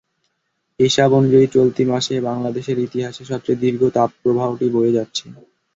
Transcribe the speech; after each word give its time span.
হিসাব 0.79 1.09
অনুযায়ী 1.13 1.47
চলতি 1.55 1.83
মাসে 1.91 2.15
বাংলাদেশের 2.27 2.77
ইতিহাসে 2.79 3.23
সবচেয়ে 3.25 3.61
দীর্ঘ 3.63 3.81
তাপপ্রবাহটি 3.95 4.65
বয়ে 4.75 4.95
যাচ্ছে। 4.97 5.25